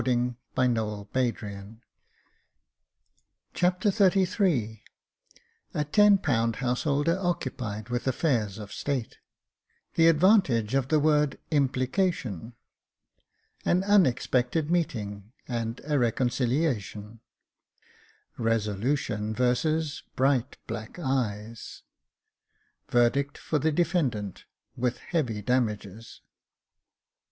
Jacob 0.03 0.35
Faithful 0.55 1.07
309 1.13 1.81
Chapter 3.53 3.91
XXXIII 3.91 4.83
A 5.75 5.85
ten 5.85 6.17
pound 6.17 6.55
householder 6.55 7.15
occupied 7.19 7.89
with 7.89 8.07
affairs 8.07 8.57
of 8.57 8.73
State— 8.73 9.19
the 9.93 10.07
advantage 10.07 10.73
of 10.73 10.87
the 10.87 10.99
word" 10.99 11.37
implication 11.51 12.53
"—An 13.63 13.83
unexpected 13.83 14.71
meeting 14.71 15.33
and 15.47 15.79
a 15.83 15.99
reconciliation— 15.99 17.19
Resolution 18.39 19.35
versus 19.35 20.01
bright 20.15 20.57
black 20.65 20.97
eyes— 20.97 21.83
Verdict 22.89 23.37
for 23.37 23.59
the 23.59 23.71
defendant, 23.71 24.45
with 24.75 24.97
heavy 24.97 25.43
damages. 25.43 26.21